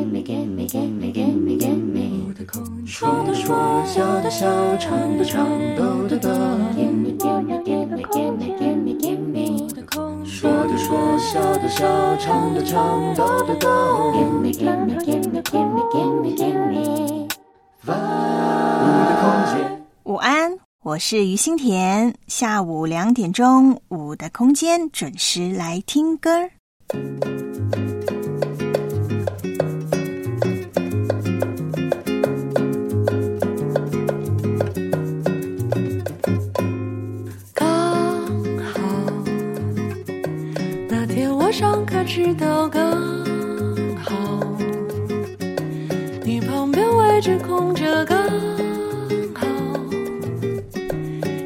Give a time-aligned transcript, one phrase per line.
[0.00, 2.34] gimme, gimme, gimme, gimme, gimme.
[2.86, 4.46] 说的说，笑的笑，
[4.78, 6.30] 唱的唱，抖的抖。
[6.74, 9.68] Gimme, gimme, gimme, gimme, gimme, gimme.
[10.24, 13.68] 说的说，笑的笑，唱的唱，抖的抖。
[14.14, 17.28] Gimme, gimme, gimme, gimme, gimme, gimme.
[17.84, 17.92] 我
[19.06, 19.24] 的空
[19.54, 19.82] 间。
[20.04, 22.14] 午安，我是于心田。
[22.26, 26.30] 下午两点钟，五的空间准时来听歌。
[41.90, 42.92] 他知道，刚
[43.96, 44.12] 好
[46.22, 48.16] 你旁边位置空着，刚
[49.34, 49.46] 好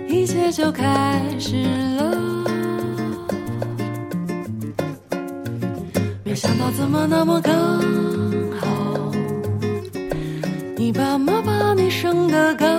[0.08, 1.62] 一切就开始
[1.96, 2.44] 了。
[6.24, 7.54] 没想到怎么那么刚
[8.60, 9.12] 好，
[10.76, 12.78] 你爸妈把你生的刚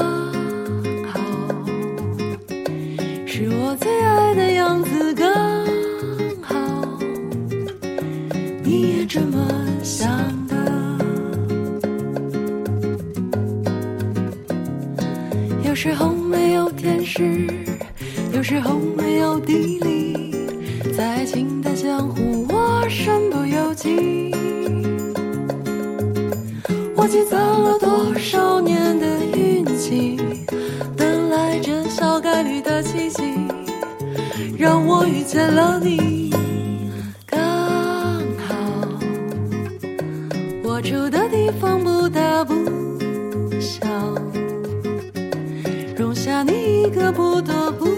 [1.11, 1.19] 好。
[3.25, 5.13] 是我最爱的样子，
[15.85, 17.47] 有时候没有天时，
[18.33, 20.31] 有时候没有地利，
[20.97, 24.31] 在爱情的江湖，我身不由己。
[26.95, 29.05] 我积攒了多少年的
[29.37, 30.19] 运气，
[30.97, 33.21] 等来这小概率的奇迹，
[34.57, 36.33] 让我遇见了你。
[37.27, 37.39] 刚
[38.39, 38.55] 好，
[40.63, 41.79] 我住的地方
[46.85, 47.94] 一个不多不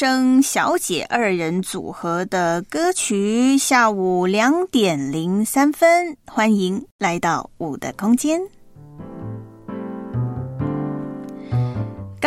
[0.00, 8.40] 生小姐二人组合的歌曲，下午两点零三分，欢迎来到五的空间。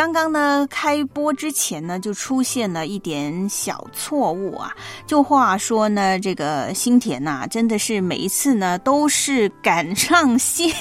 [0.02, 4.74] 刚刚呢，开播之前呢，就出现了一点小错误啊。
[5.06, 10.74] 就话说呢，这个新田呐、真的是每一次呢都是赶上线。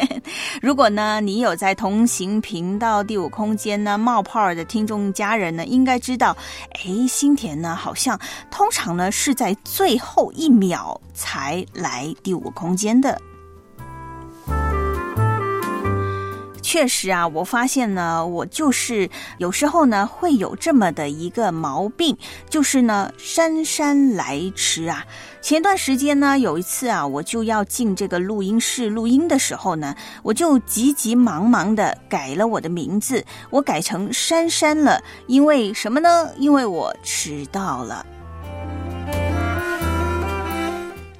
[0.60, 6.36] 如果呢你有在同行频道第五空间呢冒泡的听众家人呢，应该知道，
[6.72, 8.20] 哎，新田呢好像
[8.50, 13.18] 通常呢是在最后一秒才来第五空间的。
[16.66, 19.08] 确实啊，我发现呢，我就是
[19.38, 22.18] 有时候呢会有这么的一个毛病，
[22.50, 25.06] 就是呢姗姗来迟啊。
[25.40, 36.28] 前段时间呢，有一次啊，我就要进这个录音室录音的时候呢，我就急急忙忙的改了我的名字，我改成珊珊了，因为什么呢？
[36.36, 38.04] 因为我迟到了。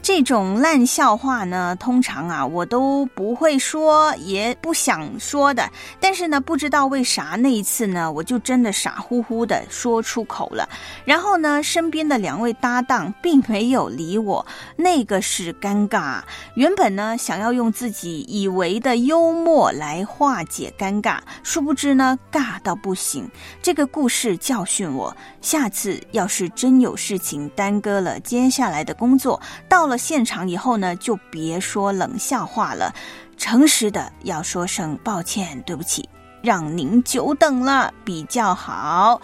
[0.06, 5.68] 这种烂笑话呢，通常啊我都不会说，也不想说的。
[5.98, 10.68] 但是呢，不知道为啥那一次呢，我就真的傻乎乎的说出口了。
[11.04, 16.20] 然后呢，身边的两位搭档并没有理我，那个是尴尬。
[16.54, 23.28] 原本呢，想要用自己以为的幽默来化解尴尬，殊不知呢，尬到不行。
[23.60, 29.95] 这个故事教训我，下次要是真有事情耽搁了接下来的工作，到了。
[29.96, 32.94] 现场以后呢，就别说冷笑话了，
[33.36, 36.08] 诚实的要说声抱歉，对不起，
[36.42, 39.20] 让您久等了比较好。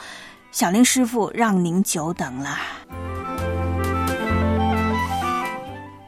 [0.51, 2.59] 小林师傅让您久等了。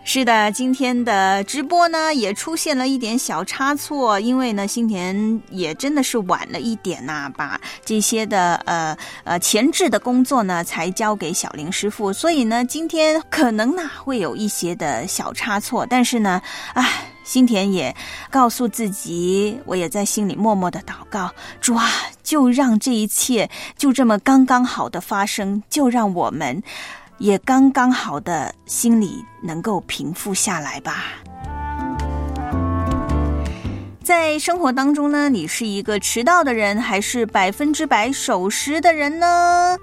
[0.06, 16.40] 是的，今天的直播呢也出现了一点小差错，因为呢，新田也真的是晚了一点呐，把这些的呃呃前置的工作呢才交给小林师傅，所以呢，今天可能呢会有一些的小差错，但是呢，
[16.74, 17.92] 唉，新田也
[18.30, 21.30] 告诉自己，我也在心里默默的祷告，
[21.62, 21.90] 主啊，
[22.22, 23.48] 就让这一切
[23.78, 26.62] 就这么刚刚好的发生，就让我们。
[27.18, 31.04] 也刚刚好的心里能够平复下来吧。
[34.02, 39.78] 在生活当中呢，你是一个迟到的人，还是百分之百守时的人呢？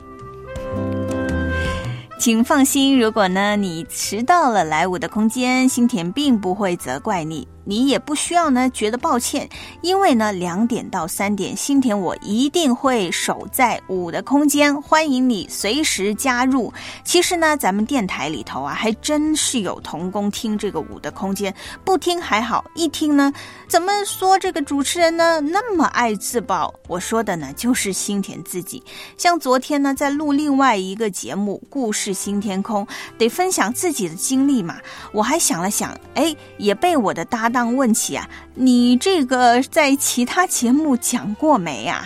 [2.20, 7.48] 请放心，如果呢你迟到了来我的空间，新田并不会责怪你。
[7.64, 9.48] 你也不需要呢，觉得抱歉，
[9.82, 16.74] 因为呢，两点到三点，新田我一定会守在五的空间，欢迎你随时加入。
[17.04, 21.54] 其实呢，咱们电台里头啊，还真是有童工听这个五的空间，
[21.86, 23.32] 不听还好，一听呢，
[23.68, 26.74] 怎么说这个主持人呢那么爱自爆？
[26.88, 28.84] 我说的呢，就是新田自己。
[29.18, 32.84] 像昨天呢，在录另外一个节目《故事新天空》，
[33.20, 34.78] 得分享自己的经历嘛，
[35.12, 37.51] 我还想了想，哎，也被我的搭。
[37.52, 42.06] 当问起啊，你这个在其他节目讲过没啊？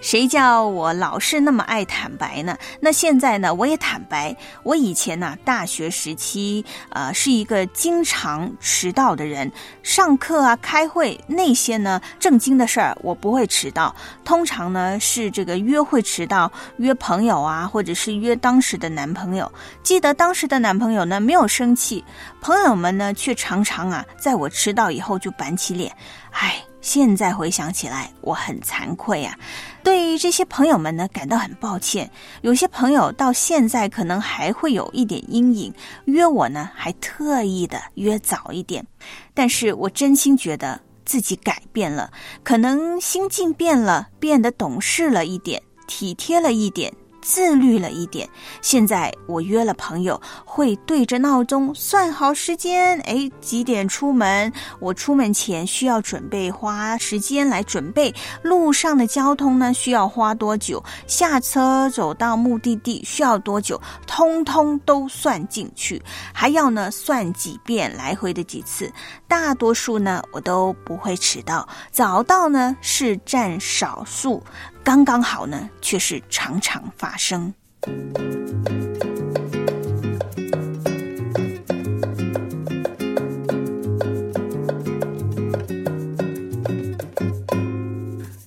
[0.00, 2.56] 谁叫我老是那么爱坦白呢？
[2.80, 9.50] 那现在呢，我也坦白，我以前呢，大学时期，呃，是一个经常迟到的人。
[9.82, 13.94] 上课啊，开会那些呢，正经的事儿，我不会迟到。
[14.24, 19.50] 通常呢，是这个约会迟到，约朋友啊，或者是约当时的男朋友。
[19.82, 22.02] 记得当时的男朋友呢，没有生气，
[22.40, 25.94] 朋友们呢，却常常啊，在我迟到以后就板起脸，
[26.30, 26.56] 唉。
[26.82, 29.36] 现在回想起来，我很惭愧啊，
[29.82, 32.10] 对于这些朋友们呢感到很抱歉。
[32.42, 35.74] 有些朋友到现在可能还会有一点阴影，
[36.04, 38.86] 约我呢还特意的约早一点。
[39.34, 42.12] 但是我真心觉得自己改变了，
[42.42, 46.92] 可能心境变了，变得懂事了一点，体贴了一点。
[47.20, 48.28] 自律了一点，
[48.62, 52.98] 现在我约了朋友，会对着闹钟算好时间。
[53.00, 54.52] 哎，几点出门？
[54.78, 59.72] 我出门前需要准备花时间来准备路上的交通呢？
[59.74, 60.82] 需要花多久？
[61.06, 63.80] 下车走到目的地需要多久？
[64.06, 66.02] 通通都算进去，
[66.32, 68.92] 还要呢算几遍来回的几次。
[69.28, 74.42] 大多数呢我都不会迟到，早到呢是占少数。
[74.82, 77.52] 刚刚好呢，却是常常发生。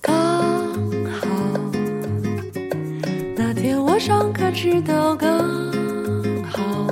[0.00, 0.12] 刚
[1.10, 1.26] 好
[3.36, 5.30] 那天我上课迟到，刚
[6.44, 6.86] 好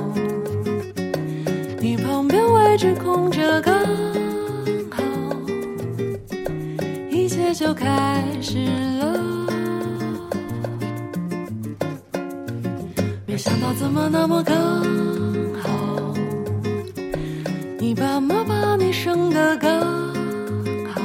[1.79, 3.75] 你旁边位置空着，刚
[7.53, 8.65] 就开始
[8.97, 9.19] 了。
[13.27, 14.55] 没想到怎么那么刚
[15.61, 16.13] 好，
[17.77, 19.79] 你爸妈把你生的刚
[20.87, 21.01] 好，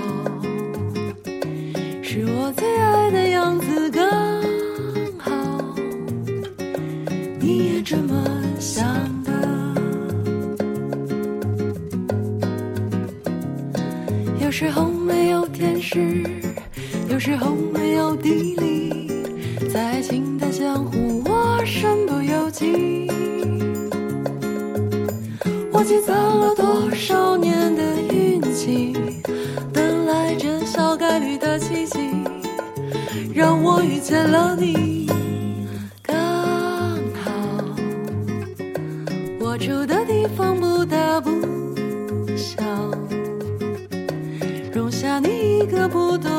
[2.02, 4.08] 是我最爱的样子刚
[5.18, 5.30] 好，
[7.40, 8.24] 你也这么
[8.58, 8.86] 想
[9.22, 9.32] 的。
[14.40, 16.22] 有时候没有天时，
[17.08, 19.10] 有时候没有地利，
[19.72, 23.10] 在爱情的江湖，我身不由己。
[25.72, 28.92] 我积攒了多少年的运气，
[29.72, 31.98] 等来这小概率的奇迹，
[33.34, 34.87] 让我遇见了你。
[45.58, 46.37] 一个不多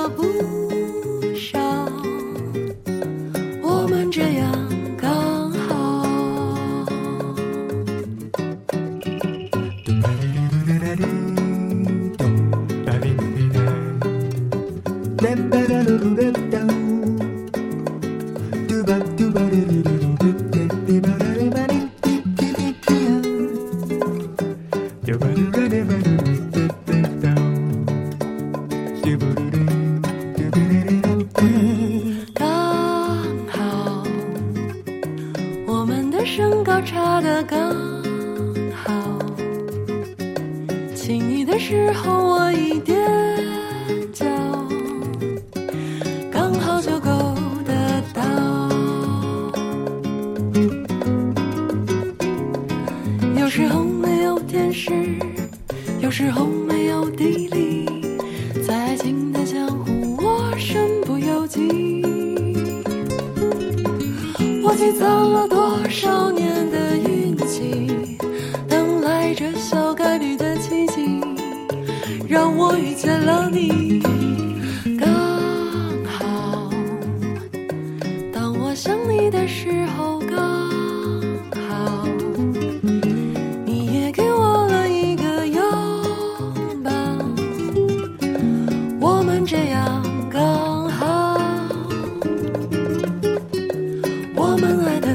[94.60, 95.08] 们来的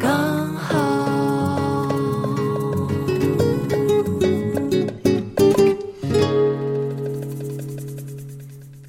[0.00, 0.72] 刚好。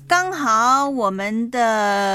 [0.07, 1.59] 刚好我们的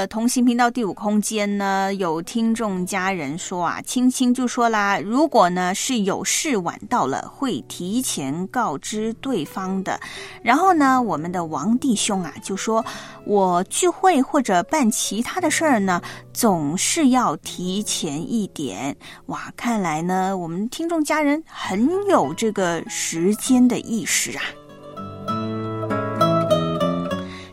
[0.07, 9.99] 同行频道第五空间呢，有听众家人说啊，青青就说啦，如果呢是有事晚到了，会提前告知对方的。
[10.41, 12.83] 然后呢，我们的王弟兄啊就说，
[13.25, 16.01] 我聚会或者办其他的事儿呢，
[16.33, 18.95] 总是要提前一点。
[19.27, 24.43] 哇，看来呢，我们听众家人很有这个时间的意识啊。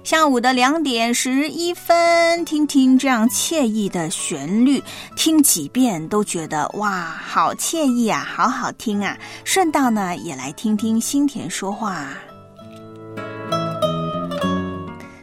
[0.08, 4.82] 下午的两点十一分，听听这样惬意的旋律，
[5.16, 9.14] 听几遍都觉得哇，好惬意啊，好好听啊！
[9.44, 12.08] 顺道呢，也来听听新田说话。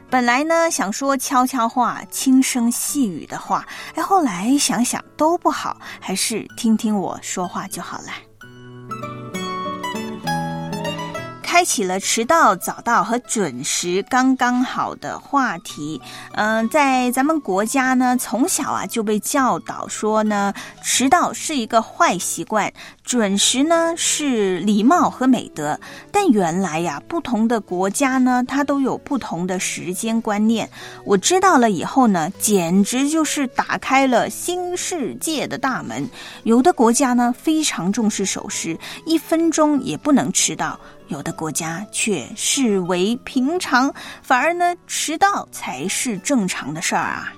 [0.07, 3.65] 本来呢想说悄悄话、轻声细语的话，
[3.95, 8.09] 哎，后来想想都不好，还是听听我说话就好了。
[11.55, 16.01] 开启了迟到、早到和准时刚刚好的话题。
[16.33, 22.73] 嗯、在咱们国家呢，从小啊就被教导说呢，迟到是一个坏习惯，
[23.05, 25.79] 准时呢是礼貌和美德。
[26.11, 30.69] 但原来呀，不同的国家呢，它都有不同的时间观念。
[31.05, 36.05] 我知道了以后呢，简直就是打开了新世界的大门。
[36.43, 40.77] 有的国家呢非常重视守时，一分钟也不能迟到。
[41.07, 47.31] 有的国家却视为平常，反而呢迟到才是正常的事儿啊。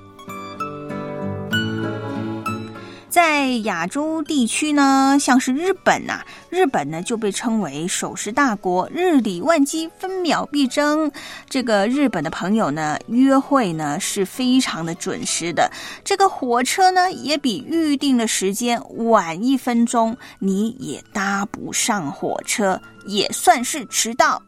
[3.18, 11.12] 在亚洲地区呢，像是日本呐、日本呢就被称为守时大国，日理万机，分秒必争。
[11.50, 15.68] 这个日本的朋友呢，约会呢是非常的准时的。
[16.06, 24.40] 这个火车呢，也比预定的时间晚一分钟，你也搭不上火车，也算是迟到。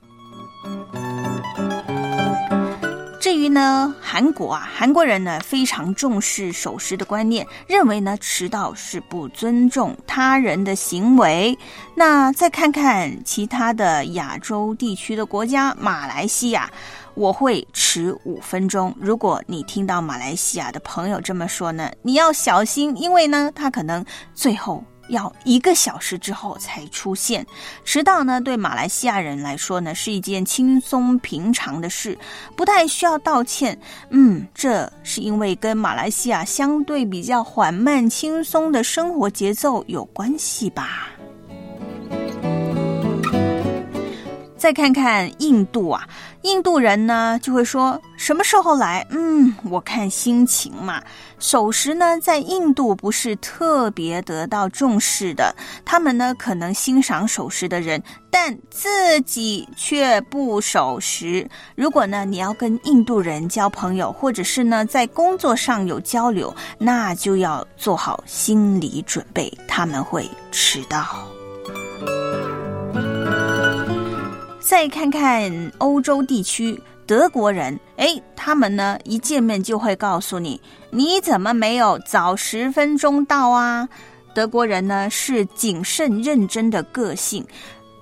[3.19, 11.57] 至于呢，韩国啊，韩国人呢非常重视守时的观念，认为呢迟到是不尊重他人的行为。
[11.95, 16.71] 那再看看其他的亚洲地区的国家，马来西亚，
[17.13, 18.95] 我会迟五分钟。
[18.97, 24.81] 如果你听到马来西亚的朋友这么说呢，你要小心，因为呢，他可能最后。
[25.09, 27.45] 要一个小时之后才出现，
[27.83, 32.17] 迟到呢，对马来西亚人来说呢，是一件轻松平常的事，
[32.55, 33.77] 不太需要道歉。
[34.09, 41.09] 嗯，这是因为跟马来西亚相对比较缓慢、轻松的生活节奏有关系吧。
[44.59, 46.05] 再看看印度啊，
[46.41, 49.07] 印度人呢就会说什么时候来？
[49.09, 51.01] 嗯，我看心情嘛。
[51.39, 61.49] 守时呢，在印度不是特别得到重视的，他们呢可能欣赏守时的人，但自己却不守时。
[61.75, 71.25] 如果呢你要跟印度人交朋友，或者是呢在工作上有交流，那就要做好心理准备，他们会迟到。
[74.69, 80.61] 再看看欧洲地区，德国人，诶，他们呢一见面就会告诉你，
[80.91, 83.89] 你怎么没有早十分钟到啊？
[84.35, 87.43] 德国人呢是谨慎认真的个性，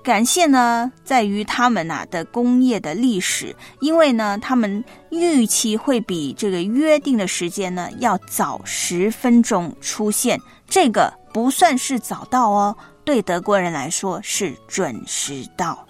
[0.04, 15.87] 感谢呢，在于他们呐的工业的历史，因为呢，他们预期会比这个约定的时间呢要早十分钟出现，这个不算是早到哦，对德国人来说是准时到。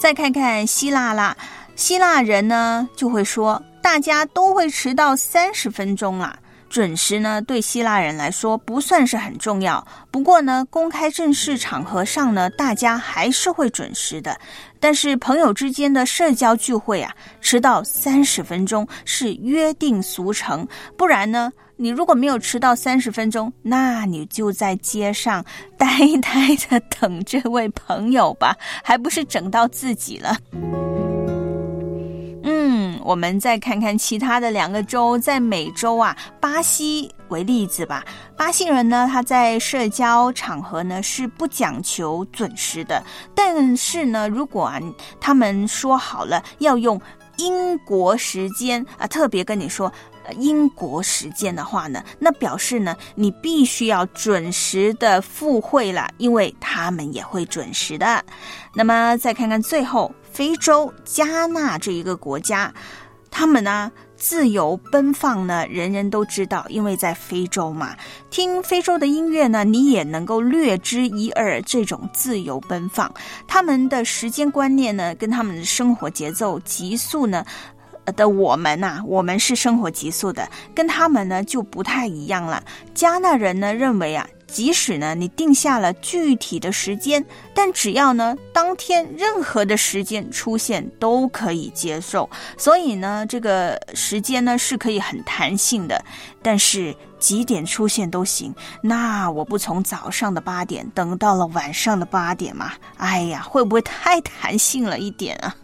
[0.00, 1.36] 再看看希腊啦，
[1.76, 6.38] 希腊人呢就会说，大家都会迟到三十分钟啦。
[6.70, 9.86] 准时呢，对希腊人来说不算是很重要。
[10.10, 14.34] 不过呢，公开正式场合上呢，大家还是会准时的。
[14.78, 20.66] 但是朋友之间的社交聚会啊，迟到三十分钟是约定俗成。
[20.96, 21.52] 不然呢，
[21.82, 25.42] 你如果没有迟到三十分钟，那你就在街上
[25.78, 25.86] 呆
[26.20, 30.36] 呆的等这位朋友吧， 还不是整到自己了。
[32.42, 38.04] 嗯我们再看看其他的两个州，在美洲啊，巴西为例子吧。
[38.36, 43.02] 巴西人呢，他在社交场合呢是不讲求准时的，
[43.34, 44.78] 但是呢，如果啊
[45.18, 47.00] 他们说好了要用
[47.38, 49.90] 英国时间啊，特别跟你说
[50.38, 58.24] 英国时间的话呢，那表示呢你必须要准时的赴会了，因为他们也会准时的。
[58.74, 62.72] 那么再看看最后，非洲加纳这一个国家。
[63.32, 67.96] 他们呢，自由奔放呢，人人都知道，因为在非洲嘛，
[68.28, 71.62] 听非洲的音乐呢，你也能够略知一二。
[71.62, 73.14] 这种自由奔放，
[73.46, 77.44] 他们的时间观念呢，跟他们的生活节奏急速呢，
[78.12, 82.62] 的我们呐，我们是生活急速的，跟他们呢就不太一样了。
[82.94, 84.26] 加纳人呢认为啊。
[84.52, 87.24] 即使呢，你定下了具体的时间，
[87.54, 92.28] 但只要呢当天任何的时间出现都可以接受。
[92.58, 96.04] 所以呢，这个时间呢是可以很弹性的，
[96.42, 98.52] 但是几点出现都行。
[98.82, 102.72] 那我不从早上的八点等到了晚上的八点吗？
[102.96, 105.54] 哎呀，会不会太弹性了一点啊？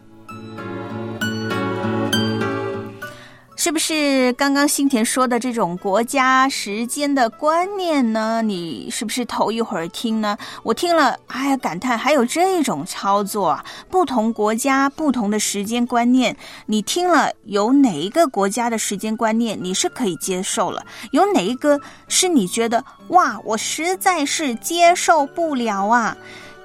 [3.67, 8.41] 是不是刚刚新田说的这种国家时间的观念呢？
[8.41, 10.37] 你是不是头一会儿听呢？
[10.63, 13.65] 我听了，哎呀，感叹还有这种操作啊！
[13.89, 16.33] 不同国家不同的时间观念，
[16.65, 20.85] 你听了有哪一个国家的时间观念你是可以接受了？
[21.11, 26.15] 有哪一个是你觉得哇，我实在是接受不了啊？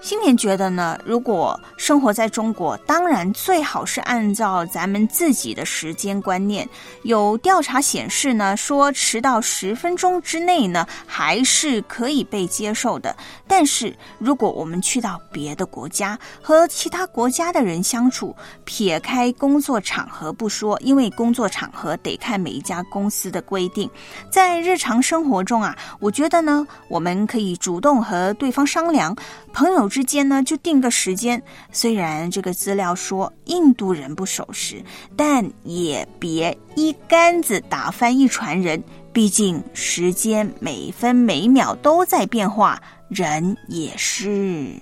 [0.03, 6.69] 新年觉得呢，如果生活在中国，当然最好是按照咱们自己的时间观念。
[7.05, 13.17] 有调查显示呢，说迟到十分钟之内呢，还是可以被接受的。
[13.47, 18.35] 但是如果我们去到别的国家，和其他国家的人相处，
[18.65, 23.89] 撇开工作场合不说，因为工作场合得看每一家公司的规定，
[24.29, 29.17] 在日常生活中啊，我觉得呢，我们可以主动和对方商量。
[29.55, 31.43] 朋友之间呢，就定个时间。
[31.71, 34.83] 虽然这个资料说印度人不守时，
[35.15, 38.83] 但也别一竿子打翻一船人。
[39.13, 44.75] 毕竟时间每分每秒都在变化，人也是。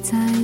[0.00, 0.39] 在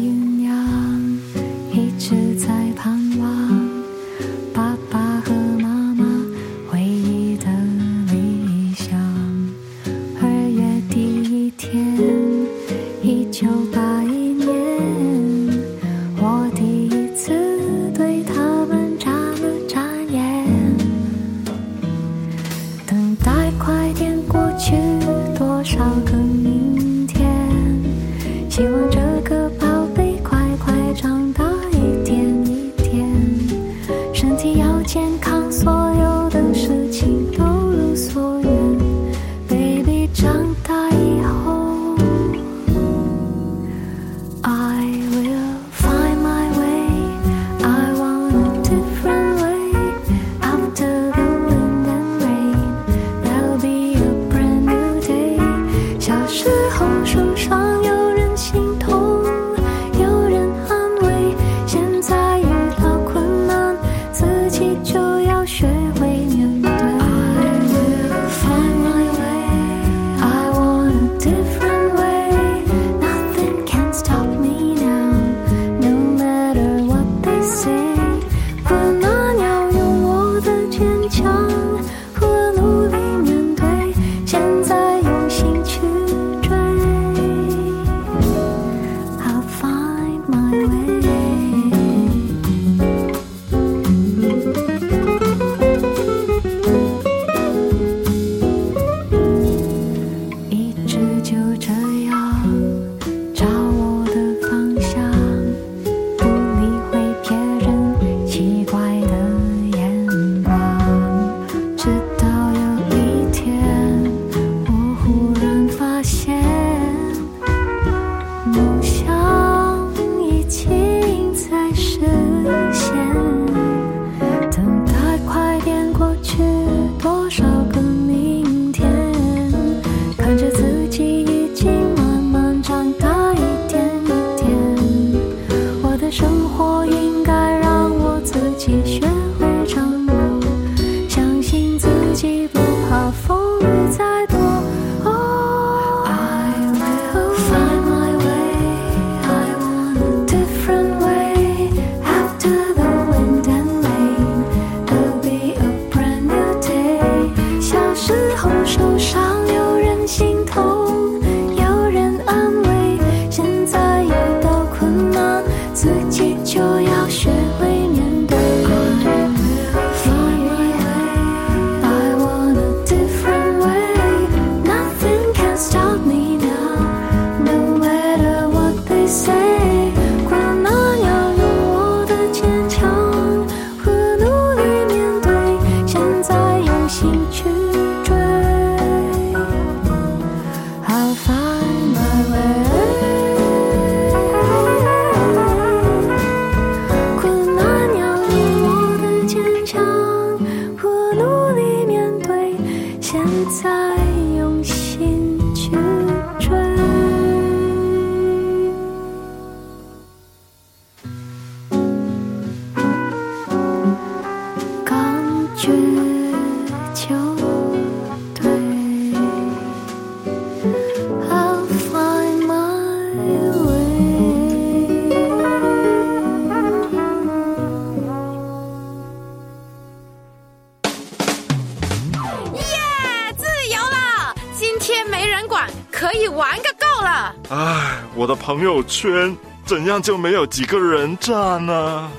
[238.17, 242.11] 我的朋友圈，怎样就没有几个人赞呢？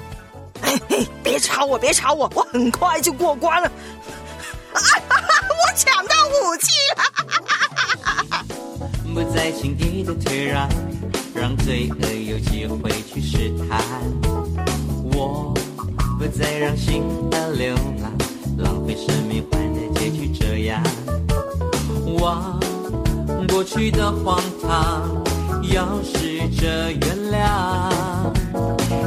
[0.61, 3.67] 嘿嘿，别吵我，别吵我，我很快就过关了。
[3.67, 7.03] 啊哈哈，我抢到武器了！
[9.11, 10.69] 不再轻易的退让，
[11.33, 13.81] 让罪恶有机会去试探。
[15.15, 15.51] 我
[16.19, 18.13] 不再让心儿流浪，
[18.59, 20.79] 浪费生命换的结局这样。
[22.19, 22.59] 忘
[23.49, 25.09] 过去的荒唐，
[25.63, 27.37] 要试着原谅。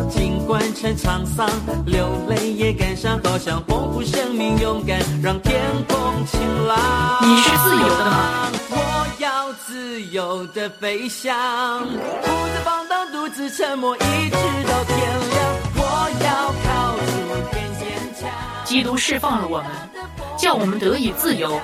[0.08, 1.48] 尽管曾沧桑，
[1.86, 6.78] 流泪也感伤，好想丰富生命，勇敢让天空晴朗。
[7.22, 8.50] 你是自由的吗？
[8.70, 14.36] 我要自由的飞翔，不再放荡，独自沉默，一直
[14.68, 14.98] 到天
[15.30, 15.56] 亮。
[15.76, 15.82] 我
[16.24, 17.10] 要靠主
[17.52, 17.80] 变坚
[18.20, 18.30] 强。
[18.64, 19.66] 基督释放了我们，
[20.38, 21.60] 叫我们得以自由，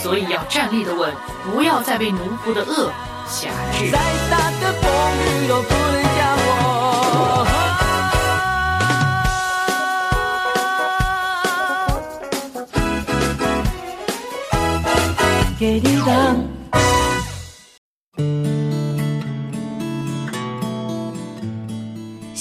[0.00, 1.12] 所以要站立的稳，
[1.44, 2.90] 不要再被奴仆的恶
[3.26, 3.90] 辖制。
[3.90, 3.98] 再
[4.30, 7.46] 大的风雨都不能将我。
[15.58, 16.57] 给你挡。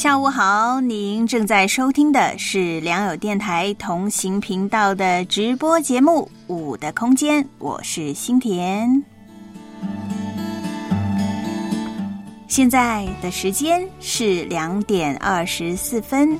[0.08, 9.04] 下午好，您正在收听的是良友电台同行频道的直播节目《五的空间》，我是新田。
[12.48, 16.39] 现在的时间是两点二十四分。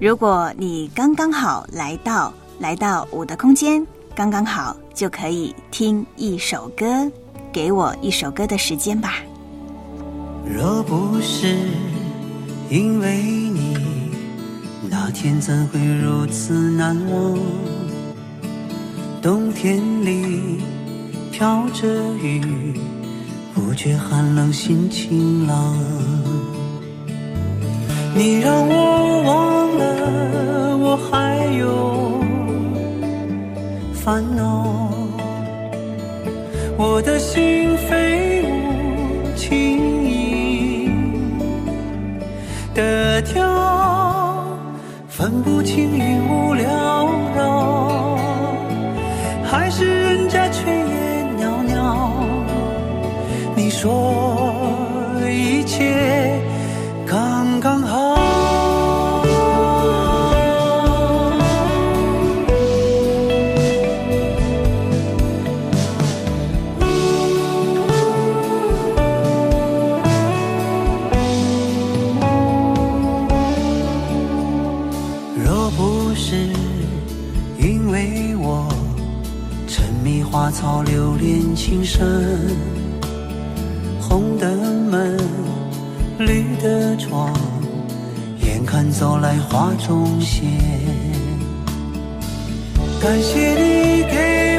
[0.00, 7.10] 如果你刚刚好来到来到我的空间，刚刚好就可以听一首歌，
[7.52, 9.14] 给我一首歌的时间吧。
[10.52, 11.46] 若不是
[12.68, 13.76] 因为你，
[14.90, 17.38] 那天怎会如此难忘？
[19.22, 20.58] 冬天里
[21.30, 21.86] 飘着
[22.22, 22.74] 雨，
[23.54, 25.76] 不觉寒冷心晴朗。
[28.14, 32.20] 你让我忘了我还有
[33.94, 34.90] 烦恼，
[36.76, 39.89] 我的心飞舞轻
[42.80, 43.44] 的跳，
[45.06, 46.64] 分不清云雾缭
[47.36, 48.16] 绕，
[49.44, 52.10] 还是人家炊烟袅袅。
[53.54, 56.39] 你说一切
[81.70, 82.04] 青山，
[84.00, 84.50] 红的
[84.90, 85.16] 门，
[86.18, 87.32] 绿的窗，
[88.44, 90.50] 眼看走来画中仙。
[93.00, 94.49] 感谢你给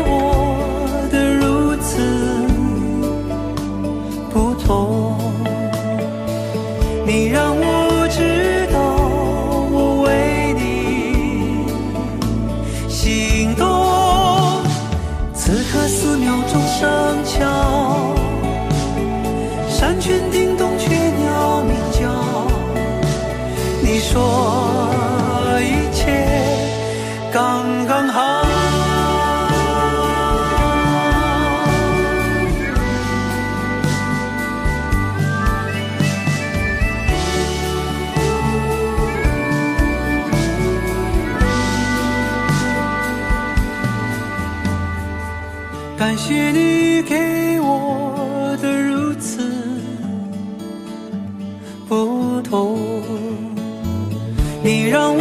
[54.92, 55.21] 让我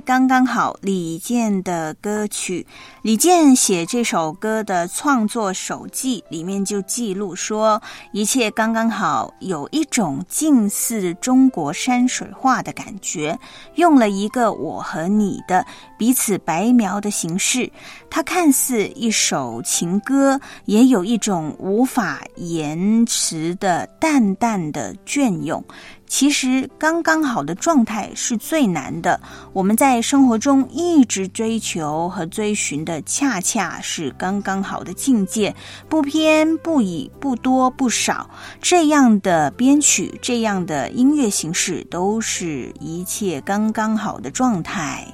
[0.00, 2.66] 刚刚好，李健的歌曲。
[3.02, 7.80] 李健写这首歌的创作手记里面就记录说，
[8.12, 13.38] 一切刚刚好，有一种近似中国山水画的感觉，
[13.76, 15.64] 用了一个我和你的
[15.96, 17.70] 彼此白描的形式。
[18.10, 25.62] 它看似一首情歌，也有一种无法言辞的淡淡的隽永。
[26.06, 29.20] 其实刚刚好的状态是最难的。
[29.52, 35.54] 我们在生活中一直追求和追寻的，恰恰是刚刚好的境界，
[35.88, 38.30] 不偏不倚，不多不少。
[38.60, 45.06] 这样的编曲，这样的音乐形式，都是一切刚刚好的状态。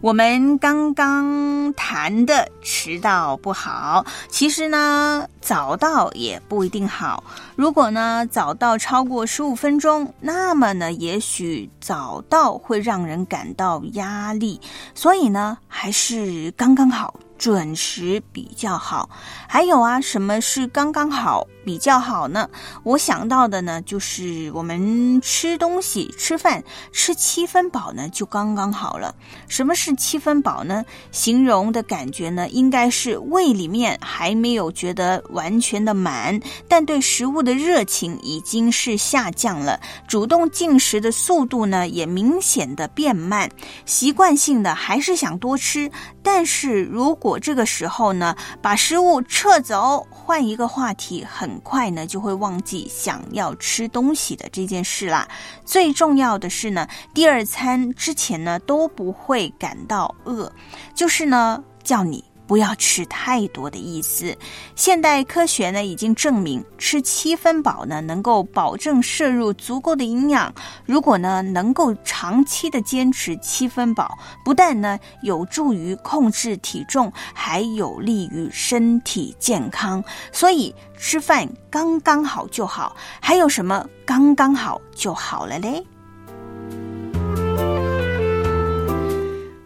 [0.00, 7.24] 我们刚刚谈的迟到不好，其实呢，早到也不一定好。
[7.56, 14.60] 如果呢早到超过十五分钟，那么呢，也许早到会让人感到压力。
[14.94, 17.18] 所以呢，还是刚刚好。
[17.36, 19.08] 准时比较好，
[19.48, 22.48] 还有啊，什么是刚刚好比较好呢？
[22.82, 29.14] 我想到的呢，就是我们吃东西、吃饭吃七分饱呢，就刚刚好了。
[29.48, 30.82] 什么是七分饱呢？
[31.12, 39.78] 形容的感觉呢，应该是胃里面还没有觉得完全的满，但对食物的热情已经是下降了，
[40.08, 43.46] 主动进食的速度呢，也明显的变慢，
[43.84, 45.90] 习惯性的还是想多吃，
[46.22, 55.28] 但是如果这个时候呢，把食物撤走，换一个话题，很快呢就会忘记想要吃东西的这件事啦。
[55.64, 60.50] 最重要的是呢，第二餐之前呢都不会感到饿，
[60.94, 62.24] 就是呢叫你。
[62.48, 64.36] 不要吃太多的意思。
[64.74, 70.52] 现代科学呢已经证明，吃七分饱呢能够保证摄入足够的营养。
[70.86, 80.02] 如果呢能够长期的坚持七分饱，不但呢有助于控制体重，还有利于身体健康。
[80.32, 82.96] 所以吃饭刚刚好就好。
[83.20, 85.84] 还有什么刚刚好就好了嘞？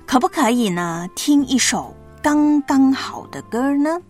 [0.04, 1.08] 可不可以呢？
[1.14, 1.96] 听一首。
[2.22, 4.00] 刚刚好的歌呢？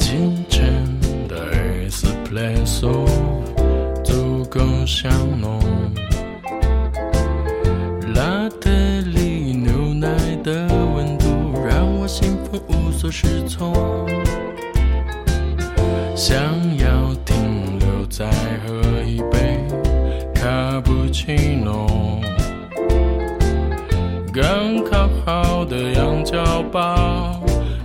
[0.00, 1.36] 清晨的
[1.88, 3.06] Espresso
[4.02, 5.08] 足够香
[5.40, 5.57] 浓。
[13.10, 14.06] 失措，
[16.14, 16.36] 想
[16.78, 18.26] 要停留再
[18.66, 19.58] 喝一杯
[20.34, 21.34] 卡布奇
[21.64, 22.20] 诺，
[24.32, 27.40] 刚烤好的羊角包，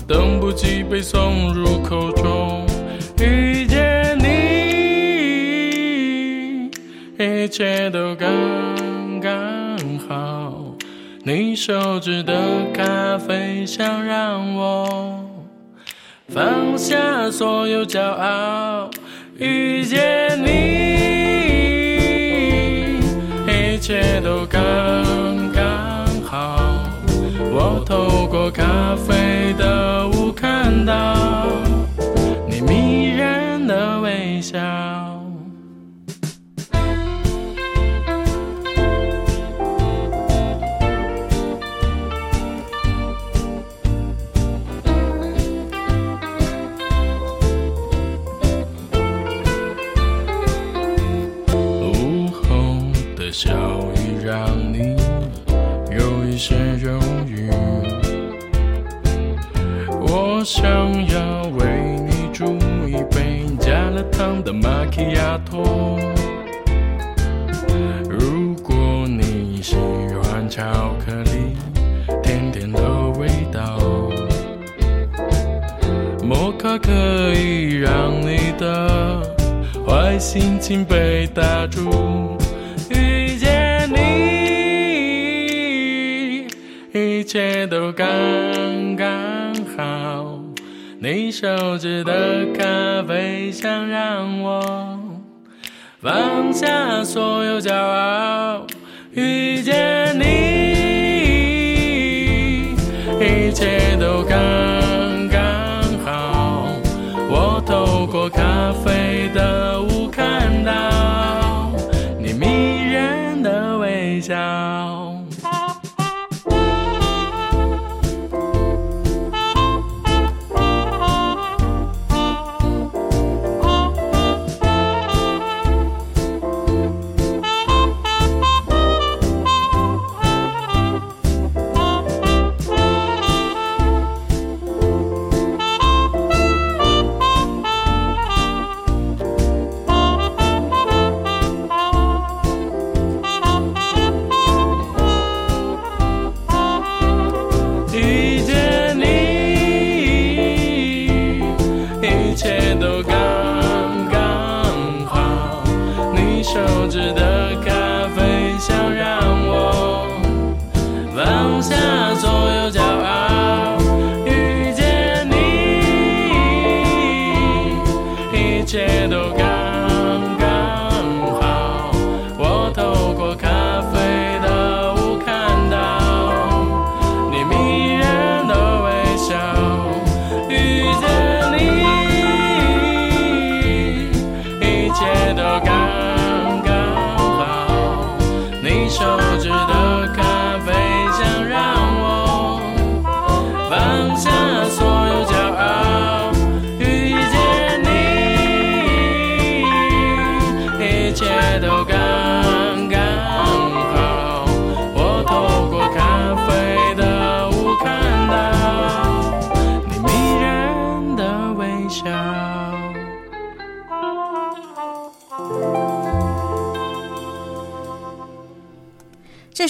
[0.08, 2.65] 等不及被送入口中。
[3.21, 4.26] 遇见你，
[7.17, 8.82] 一切都刚。
[11.25, 12.33] 你手指的
[12.73, 15.23] 咖啡香，让我
[16.27, 18.91] 放下所有骄傲。
[19.38, 20.49] 遇见你，
[23.47, 24.62] 一切都刚
[25.53, 26.83] 刚好。
[27.39, 31.15] 我透过咖啡的雾看到
[32.49, 34.59] 你迷人的微笑。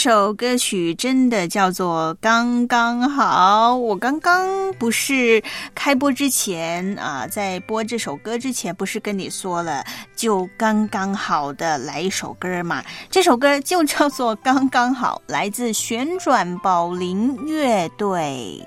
[0.03, 3.71] 首歌曲真的叫做《刚刚好》。
[3.77, 5.41] 我刚刚不是
[5.73, 9.81] 开播之前啊，在播这首歌之前，不是跟你说了，
[10.13, 12.83] 就刚刚好的来一首歌嘛？
[13.09, 18.61] 这首歌就叫做《刚刚好》，来自旋转宝林乐队。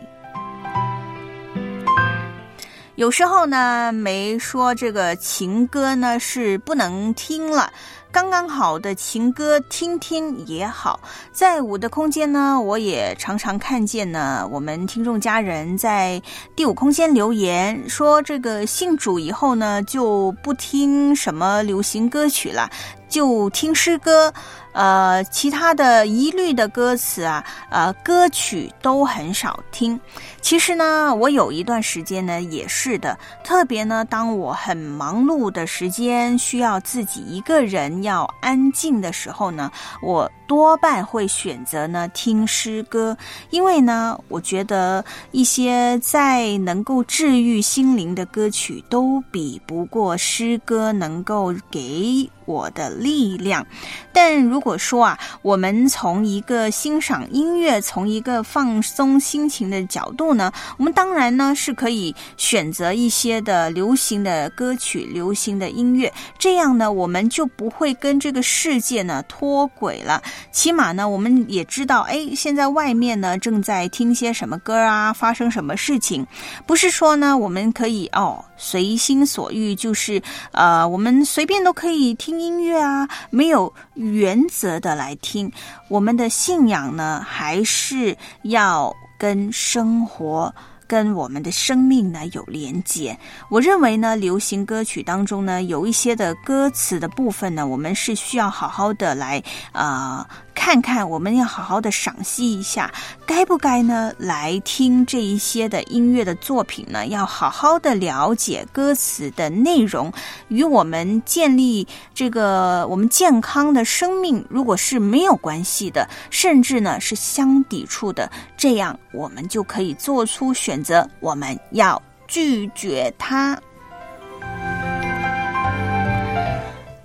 [2.95, 7.71] 有时候呢，没说这个情歌呢是不能听了。
[8.17, 10.99] 刚刚好的情歌听听也好，
[11.33, 16.23] 在我的空间呢，我也常常看见呢，我们听众家人在
[16.55, 22.71] 第五空间留言说，这个信主以后呢，就不听什么流行歌曲了，
[23.07, 24.33] 就听诗歌。
[24.77, 29.99] 呃，其他的一律的歌词啊，呃，歌曲都很少听。
[30.43, 39.73] 其实呢，我有一段时间呢也是的，特别呢，当我很忙碌的时间，需要自己一个人要安静的时候呢，
[40.03, 43.17] 我多半会选择呢听诗歌，
[43.51, 53.67] 因为呢，我觉得一些再能够治愈心灵的歌曲，都比不过诗歌能够给我的力量。
[54.13, 70.23] 但如果说啊，我们从一个欣赏音乐，从一个放松心情的角度呢，我们当然呢是可以选择一些的流行的歌曲、流行的音乐，这样呢，我们就不会跟这个世界呢脱轨了。
[70.51, 76.27] 起码呢，我们也知道，哎，现在外面呢正在听些什么歌啊，发生什么事情，
[76.67, 80.23] 不是说呢我们可以哦随心所欲，就是
[80.53, 85.51] 呃我们随便都可以听音乐啊，没有原则的来听。
[85.89, 90.55] 我们的信仰呢，还是要跟生活。
[90.87, 93.19] 跟我们的生命呢有连接。
[93.49, 102.93] 我认为呢，流行歌曲当中呢，有一些的歌词的部分呢，我们是需要好好的来啊看看，我们要好好的赏析一下，
[103.25, 107.07] 该不该呢来听这一些的音乐的作品呢？
[107.07, 110.13] 要好好的了解歌词的内容，
[110.49, 123.57] 与我们建立这个我们健康的生命，如果是没有关系的，甚至呢是相抵触的，这样我们就可以做出选择，我们要拒绝它。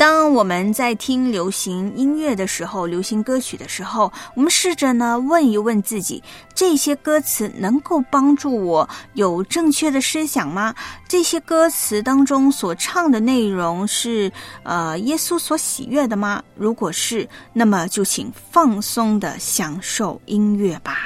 [0.02, 6.24] 当我们在听流行音乐的时候，流行歌曲的时候，我们试着呢问一问自己：
[6.56, 10.74] 这些歌词能够帮助我有正确的思想吗？
[11.08, 14.32] 这些歌词当中所唱的内容是
[14.64, 16.42] 呃耶稣所喜悦的吗？
[16.56, 20.98] 如果是，那么就请放松的享受音乐吧。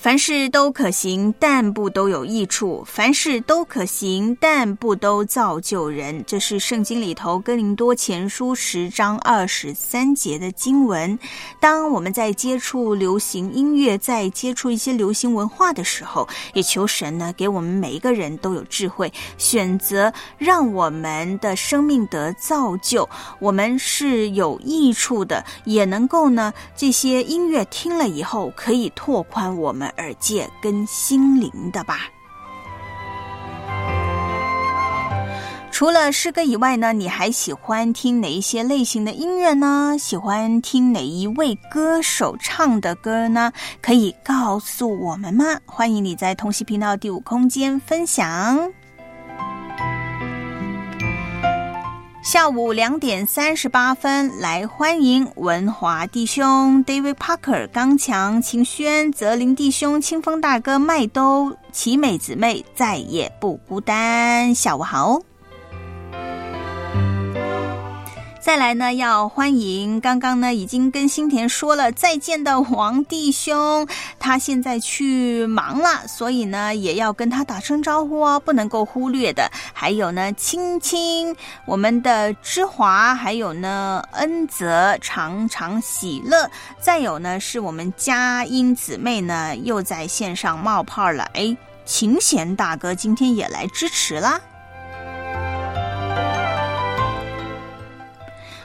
[0.00, 6.24] 凡事都可行，但不都有益处；凡事都可行，但不都造就人。
[6.26, 11.18] 这是圣经里头哥林多前书十章二十三节的经文。
[11.60, 23.06] 当我们在接触流行音乐，在接触一些流行文化的时候，也求神呢给我们每一个人都有智慧，选择让我们的生命得造就，
[23.38, 29.89] 我们是有益处的，也能够呢这些音乐听了以后可以拓宽我们。
[29.96, 32.00] 耳界跟心灵的吧。
[35.72, 39.96] 除了诗歌以外呢，你还喜欢听哪一些类型的音乐呢？
[39.98, 43.50] 喜欢听哪一位歌手唱的歌呢？
[43.80, 45.58] 可以告诉我们吗？
[45.64, 48.70] 欢迎你在同喜频道第五空间分享。
[52.30, 64.54] 下午两点三十八分，来欢迎文华弟兄 David Parker、刚强、秦轩、泽林弟兄、清风大哥、麦兜、奇美姊妹，再也不孤单。
[64.54, 65.20] 下午好。
[68.40, 73.86] 再来呢，要欢迎刚刚呢已经跟新田说了再见的王弟兄，
[74.18, 79.50] 他现在去忙了，所以呢也要跟他打声招呼哦，不能够忽略的。
[79.74, 81.36] 还有呢，青青，
[81.66, 86.50] 我们的之华，还有呢恩泽，常常喜乐。
[86.80, 94.40] 再有呢，是我们佳音姊妹呢又在线上冒泡了，哎，琴弦大哥今天也来支持啦。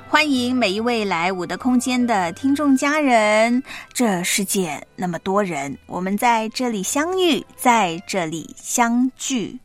[0.08, 3.62] 欢迎每一位来我的空间的听众家人。
[3.92, 9.60] 这世界那么多人，我们在这里相遇，在这里相聚。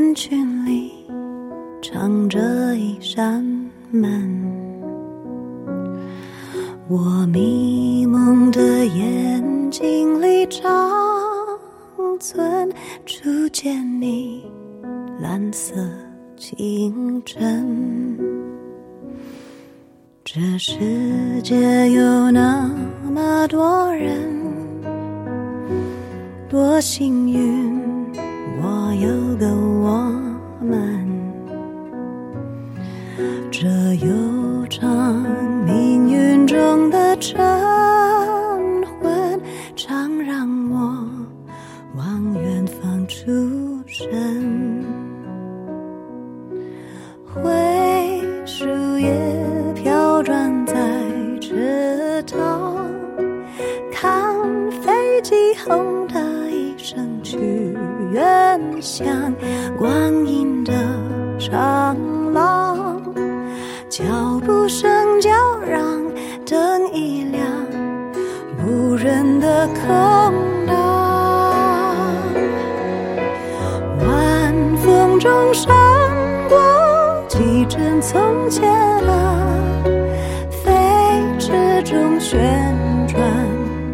[0.00, 0.90] 人群里
[1.82, 3.44] 藏着一扇
[3.90, 4.10] 门。
[6.88, 10.90] 我迷蒙的眼睛里长
[12.18, 12.72] 存
[13.04, 14.42] 初见你
[15.20, 15.74] 蓝色
[16.34, 18.18] 清晨。
[20.24, 20.78] 这世
[21.42, 22.70] 界有那
[23.12, 24.16] 么多人，
[26.48, 27.49] 多幸运，
[78.12, 79.84] 从前啊，
[80.50, 80.72] 飞
[81.38, 81.52] 驰
[81.84, 82.40] 中旋
[83.06, 83.22] 转，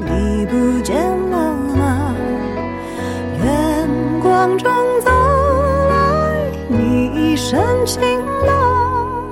[0.00, 0.96] 你不见
[1.28, 2.14] 了吗？
[3.44, 3.86] 远
[4.22, 5.10] 光中走
[5.90, 8.00] 来，你一身晴
[8.46, 9.28] 朗，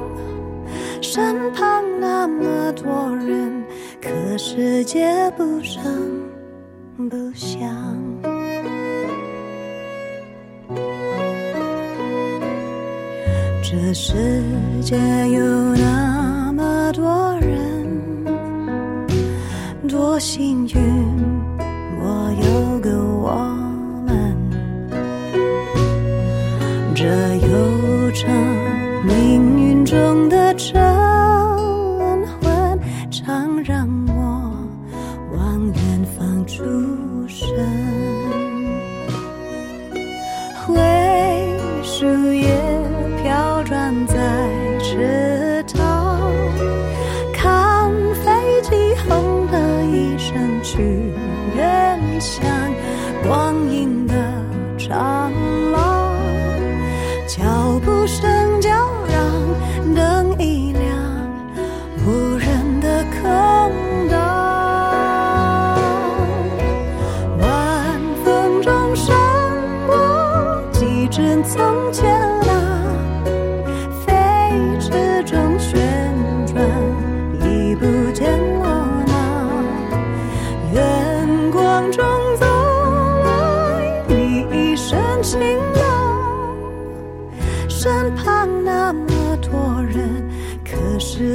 [1.01, 3.65] 身旁那么多人，
[4.03, 5.83] 可世界不声
[13.95, 14.43] 世
[14.83, 14.97] 界
[15.31, 15.41] 有
[15.77, 17.87] 那么多人，
[19.89, 20.84] 多幸运，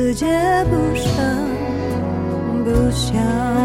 [0.09, 0.25] 世界
[0.71, 1.13] 不声
[2.65, 3.58] 不响。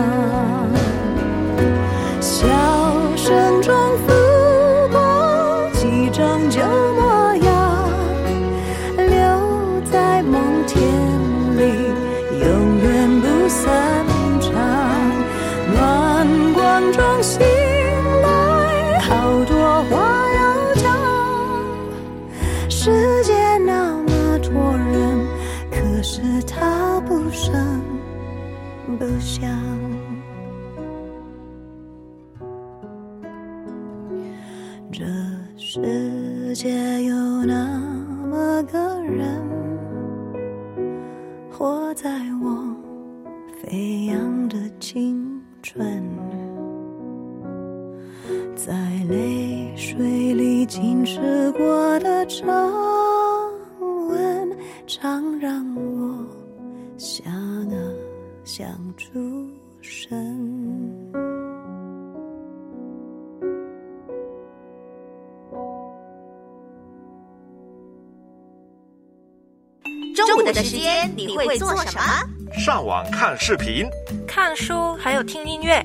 [70.55, 72.61] 的时间你会做什么？
[72.64, 73.84] 上网看视频，
[74.26, 75.84] 看书，还有听音乐。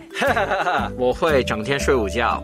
[0.95, 2.41] 我会整天睡午觉。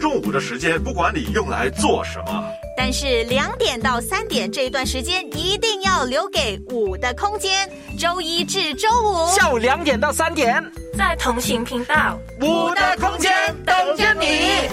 [0.00, 2.44] 中午的时间不管你用来做什么，
[2.76, 7.70] 但是两点到三点这一段时间一定要留给五的空间。
[7.96, 10.60] 周一至周五下午两点到三点，
[10.98, 13.30] 在同行频道，五的空间
[13.64, 14.68] 等着你。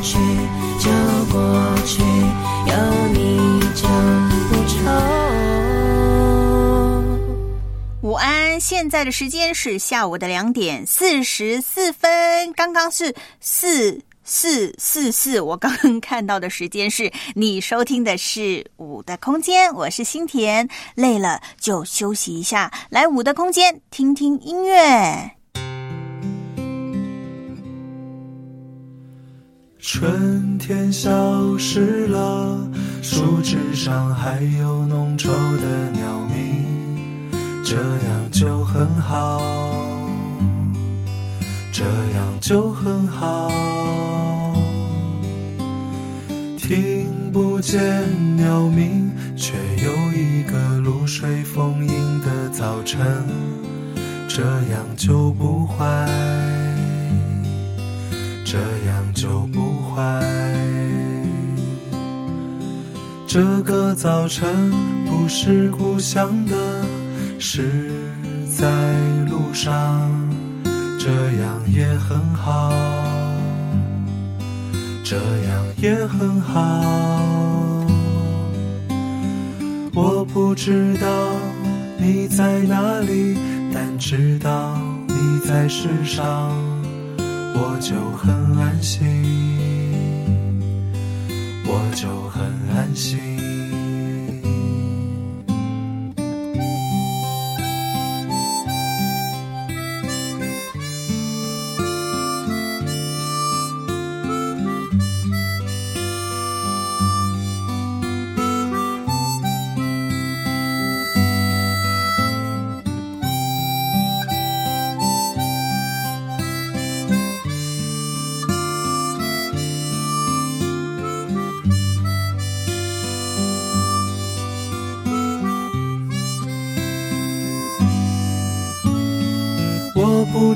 [0.00, 0.18] 去
[0.78, 0.90] 就
[1.32, 2.02] 过去，
[2.66, 2.72] 有
[3.12, 3.88] 你就
[4.48, 4.78] 不愁。
[8.02, 15.40] 午安，现在的时间是下午的两点四十四分，刚刚是四四四四。
[15.40, 25.37] 我刚刚看到的时间是你收听的是五的空间，我是新田，累了就休息一下，来五的空间听听音乐。
[29.80, 32.58] 春天消失了，
[33.00, 37.30] 树枝上还有浓稠的鸟鸣，
[37.64, 39.40] 这样就很好，
[41.72, 43.50] 这样就很好。
[46.56, 47.80] 听不见
[48.36, 49.54] 鸟鸣，却
[49.84, 53.00] 有一个露水丰盈的早晨，
[54.26, 56.57] 这样就不坏。
[58.50, 60.24] 这样就不坏。
[63.26, 64.72] 这个早晨
[65.04, 66.56] 不是故乡的，
[67.38, 67.90] 是
[68.50, 68.66] 在
[69.28, 70.10] 路上，
[70.98, 71.10] 这
[71.42, 72.72] 样也很好，
[75.04, 76.82] 这样也很好。
[79.92, 81.06] 我不知道
[81.98, 83.36] 你在哪里，
[83.74, 86.67] 但知道你在世上。
[87.60, 89.02] 我就很安心，
[91.66, 92.40] 我就很
[92.76, 93.37] 安心。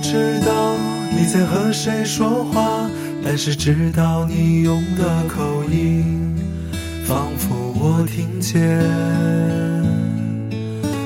[0.03, 0.77] 知道
[1.17, 2.91] 你在和谁说话，
[3.25, 6.35] 但是知道你用的口音，
[7.07, 8.61] 仿佛我听见，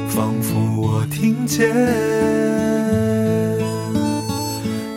[0.09, 1.68] 仿佛我听见。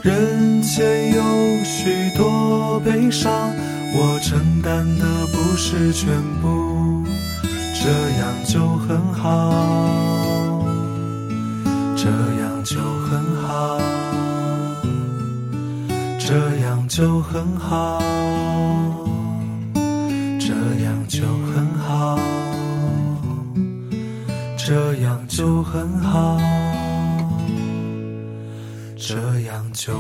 [0.02, 3.32] 人间有许多悲伤，
[3.94, 6.08] 我承担的不是全
[6.42, 7.04] 部，
[7.76, 7.90] 这
[8.20, 10.09] 样就很好，
[17.00, 17.98] 就很好，
[19.74, 22.20] 这样就很好，
[24.58, 26.38] 这样就很好，
[28.98, 29.16] 这
[29.48, 29.94] 样就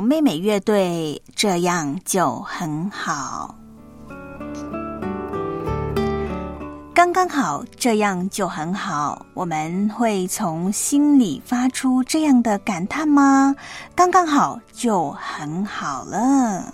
[0.00, 3.54] 妹妹乐队，这样就很好。
[6.94, 9.24] 刚刚好，这样就很好。
[9.34, 13.54] 我们会从心里发出这样的感叹吗？
[13.94, 16.72] 刚刚好就很好了。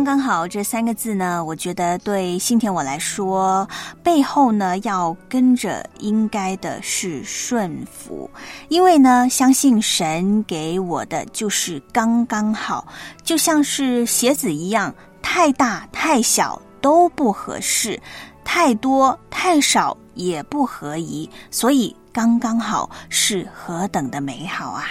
[0.00, 3.68] 刚刚好这三个字呢，我觉得对信田我来说，
[4.02, 8.28] 背后呢要跟着应该的是顺服，
[8.70, 12.86] 因为呢相信神给我的就是刚刚好，
[13.22, 18.00] 就像是鞋子一样，太大太小都不合适，
[18.42, 24.86] 太多太少也不合宜，所以刚刚好是何等的美好啊！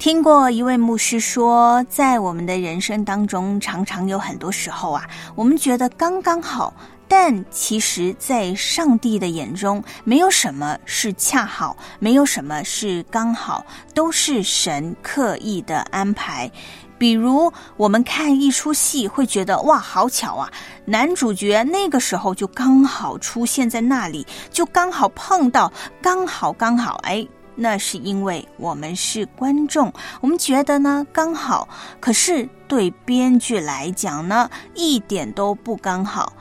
[0.00, 6.72] 听过一位牧师说，在我们的人生当中，常常有很多时候啊，我们觉得刚刚好，
[7.06, 16.50] 但其实，在上帝的眼中，没有什么是恰好，没有什么是刚好，都是神刻意的安排。
[16.96, 20.50] 比如，我们看一出戏，会觉得哇，好巧啊，
[20.86, 25.70] 男主角那个时候就刚好出现在那里，就刚好碰到，
[26.00, 27.28] 刚好刚好，哎。
[27.62, 29.92] 那是因为我们是观众，
[30.22, 31.68] 我们觉得呢刚好，
[32.00, 36.32] 可是对编剧来讲呢一点都不刚好。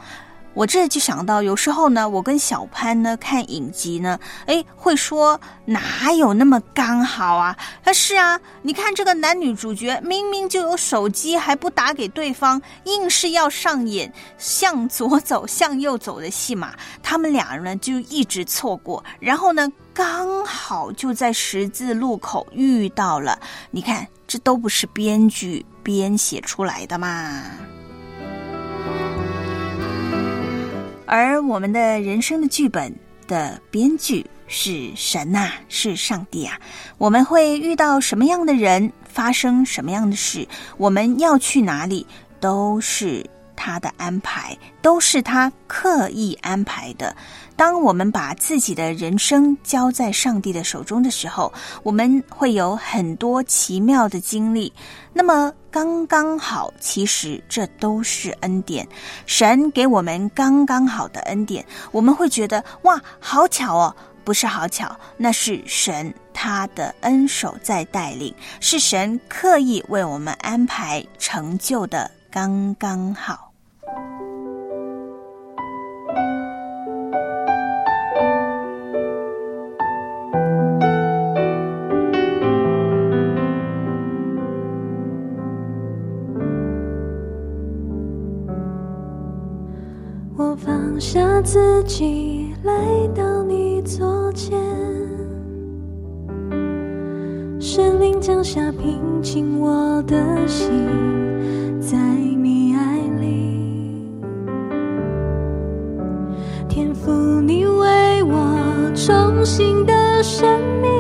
[0.59, 7.55] 我这就想到，有时候呢，我跟小潘呢看影集呢，哎，会说哪有那么刚好啊？
[7.81, 23.39] 他，是啊，你看这个男女主角明明就有手机，还不打给对方，硬是要上演向左走、向右走的戏码，他们俩人呢就一直错过，然后呢刚好就在十字路口遇到了。
[23.71, 27.45] 你看，这都不是编剧编写出来的嘛。
[31.09, 32.93] 而我们的人生的剧本
[33.27, 36.59] 的编剧是神呐，是上帝啊。
[36.99, 40.47] 我们会遇到什么样的人，发生什么样的事，
[40.77, 42.05] 我们要去哪里，
[42.39, 43.25] 都是
[43.59, 47.13] 他的安排，都是他刻意安排的。
[47.57, 51.51] 当我们把自己的人生交在上帝的手中的时候，
[51.83, 54.71] 我们会有很多奇妙的经历。
[55.11, 58.87] 那么刚刚好，其实这都是恩典，
[59.25, 61.65] 神给我们刚刚好的恩典。
[61.91, 63.93] 我们会觉得哇，好巧哦！
[64.23, 73.48] 不是好巧，那是神他的恩手在带领，是神刻意为我们安排成就的刚刚好。
[90.99, 92.73] 下自己来
[93.15, 94.59] 到你左肩，
[97.57, 100.69] 神灵降下平静我的心，
[101.79, 104.11] 在你爱里，
[106.67, 110.91] 天赋你为我重新的生命，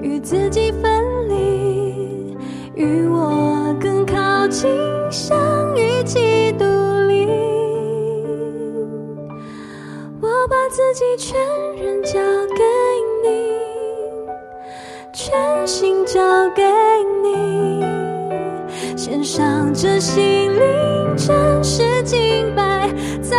[0.00, 2.36] 与自己分离，
[2.76, 4.70] 与我更靠近，
[10.68, 11.38] 自己全
[11.76, 12.12] 人交
[12.54, 12.62] 给
[13.22, 13.52] 你，
[15.12, 16.62] 全心交给
[17.22, 17.84] 你，
[18.96, 22.88] 献上这心灵真实敬拜，
[23.22, 23.36] 在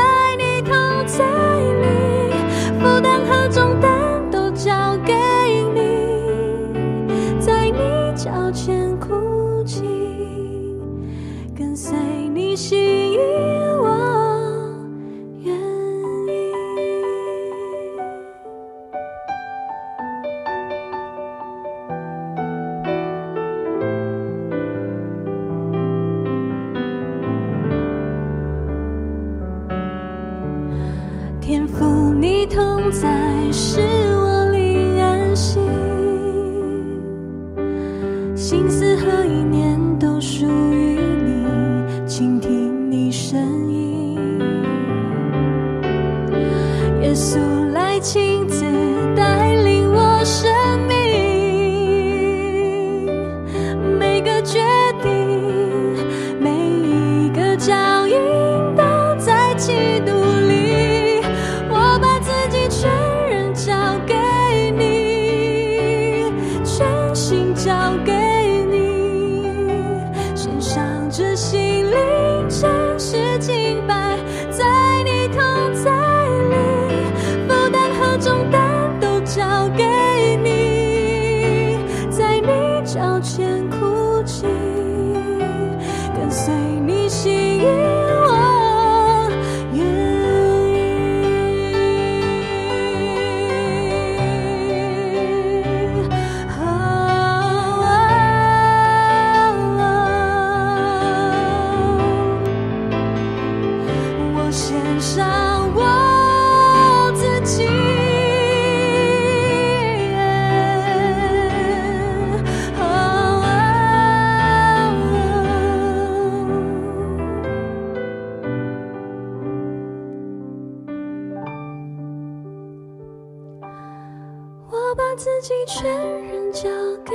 [125.18, 126.70] 自己全然交
[127.04, 127.12] 给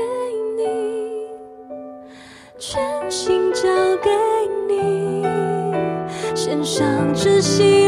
[0.57, 1.29] 你，
[2.59, 3.63] 全心交
[4.03, 4.11] 给
[4.67, 5.23] 你，
[6.35, 6.85] 献上
[7.15, 7.82] 真心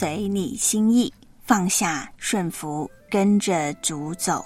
[0.00, 1.12] 随你心意，
[1.44, 4.42] 放下顺服，跟着主走。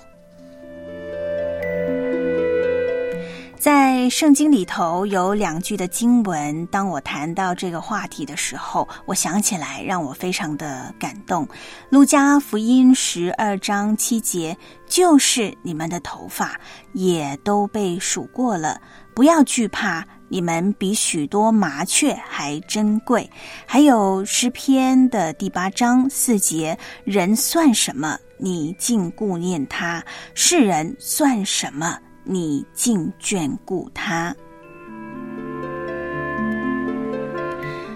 [3.56, 11.46] 在圣经里头有两句的经文，当我谈到这个话题的时候，我想起来让我非常的感动。
[11.88, 16.60] 路加福音十二章七节，就是你们的头发
[16.94, 18.80] 也都被数过了，
[19.14, 23.30] 不要惧怕，你们比许多麻雀还珍贵。
[23.66, 28.18] 还有诗篇的第八章四节，人算什么？
[28.38, 30.02] 你竟顾念他；
[30.34, 31.98] 世人算什么？
[32.24, 34.34] 你竟眷顾他。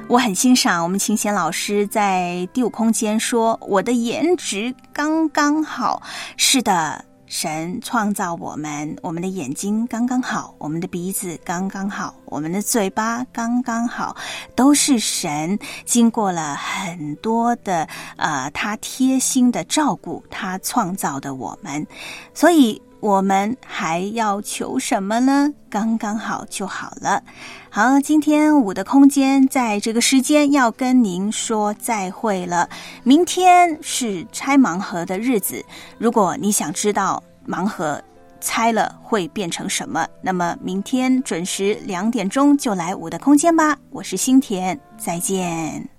[0.09, 6.03] 我很欣赏我们琴弦老师在第五空间说：“我的颜值刚刚好。”
[6.39, 14.17] 是的，神创造我们，我们的眼睛刚刚好，我们的鼻子刚刚好，我们的嘴巴刚刚好，
[14.55, 21.87] 都是神经过了很多的呃，他贴心的照顾，他创造的我们，
[22.35, 22.81] 所以。
[23.01, 25.53] 我们还要求什么呢？
[25.71, 27.23] 刚刚好就好了。
[27.71, 32.69] 好，今天我的空间在这个时间要跟您说再会了。
[33.05, 35.65] 明天是拆盲盒的日子，
[35.99, 38.03] 如果你想知道盲盒
[38.41, 43.77] 拆了会变成什么，那么明天准时两点钟就来我的空间吧。
[43.91, 45.98] 我是新田，再见。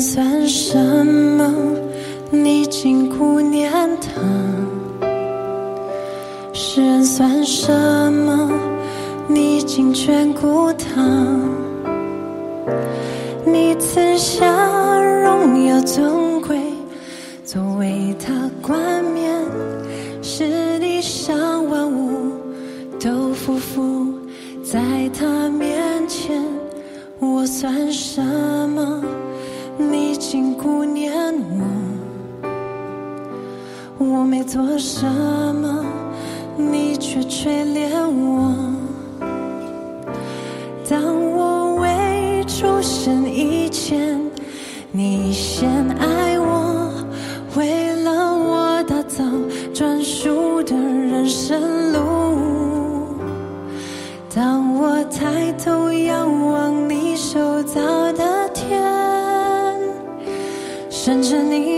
[0.00, 1.52] 算什么？
[2.30, 3.70] 你竟顾念
[4.00, 4.20] 他；
[6.52, 7.72] 世人算什
[8.12, 8.50] 么？
[9.26, 11.02] 你竟眷顾他。
[13.44, 14.46] 你赐下
[15.22, 16.60] 荣耀尊贵，
[17.44, 18.78] 作为他冠
[19.14, 19.34] 冕，
[20.22, 22.32] 使地上万物
[23.00, 24.14] 都匍匐
[24.62, 24.80] 在
[25.18, 26.42] 他面前。
[27.20, 28.22] 我算什
[28.68, 29.02] 么？
[29.78, 31.12] 你竟顾念
[32.42, 35.84] 我，我没做什么，
[36.56, 38.52] 你却垂怜我。
[40.88, 41.00] 当
[41.32, 44.20] 我未出生以前，
[44.90, 45.68] 你先
[45.98, 46.92] 爱我，
[47.56, 49.24] 为了我打造
[49.72, 51.62] 专属的人生
[61.08, 61.77] 等着你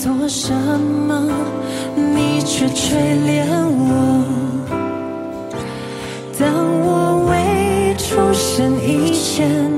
[0.00, 1.28] 做什么
[1.94, 4.24] 你却垂怜我。
[6.38, 6.48] 当
[6.80, 9.69] 我未出生以前